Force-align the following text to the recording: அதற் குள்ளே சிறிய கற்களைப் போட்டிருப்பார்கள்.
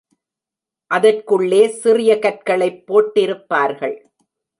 அதற் 0.91 1.23
குள்ளே 1.23 1.67
சிறிய 1.67 2.11
கற்களைப் 2.19 2.81
போட்டிருப்பார்கள். 2.87 3.95